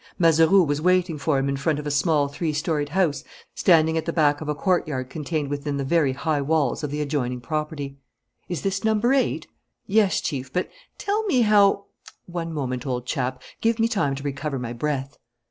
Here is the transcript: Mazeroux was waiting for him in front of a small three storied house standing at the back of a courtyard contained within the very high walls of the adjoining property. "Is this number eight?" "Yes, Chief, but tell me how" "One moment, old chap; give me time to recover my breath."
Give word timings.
Mazeroux 0.17 0.63
was 0.63 0.81
waiting 0.81 1.19
for 1.19 1.37
him 1.37 1.47
in 1.47 1.55
front 1.57 1.77
of 1.77 1.85
a 1.85 1.91
small 1.91 2.27
three 2.27 2.53
storied 2.53 2.89
house 2.89 3.23
standing 3.53 3.99
at 3.99 4.05
the 4.05 4.11
back 4.11 4.41
of 4.41 4.49
a 4.49 4.55
courtyard 4.55 5.11
contained 5.11 5.51
within 5.51 5.77
the 5.77 5.83
very 5.83 6.11
high 6.13 6.41
walls 6.41 6.83
of 6.83 6.89
the 6.89 7.01
adjoining 7.01 7.39
property. 7.39 7.99
"Is 8.49 8.63
this 8.63 8.83
number 8.83 9.13
eight?" 9.13 9.45
"Yes, 9.85 10.19
Chief, 10.19 10.51
but 10.51 10.71
tell 10.97 11.23
me 11.27 11.41
how" 11.41 11.85
"One 12.25 12.51
moment, 12.51 12.83
old 12.87 13.05
chap; 13.05 13.43
give 13.61 13.77
me 13.77 13.87
time 13.87 14.15
to 14.15 14.23
recover 14.23 14.57
my 14.57 14.73
breath." 14.73 15.19